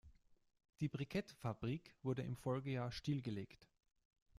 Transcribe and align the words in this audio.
Die 0.79 0.89
Brikettfabrik 0.89 1.93
wurde 2.01 2.23
im 2.23 2.35
Folgejahr 2.35 2.91
stillgelegt. 2.91 3.67